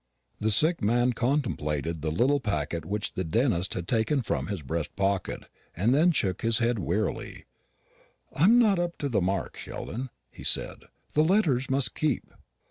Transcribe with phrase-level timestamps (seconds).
[0.39, 4.95] The sick man contemplated the little packet which the dentist had taken from his breast
[4.95, 5.43] pocket;
[5.75, 7.45] and then shook his head wearily.
[8.35, 12.31] "I'm not up to the mark, Sheldon," he said; "the letters must keep."